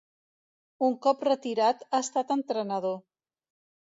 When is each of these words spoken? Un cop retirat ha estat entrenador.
Un 0.85 0.95
cop 1.03 1.21
retirat 1.27 1.85
ha 1.89 1.99
estat 2.05 2.33
entrenador. 2.37 2.97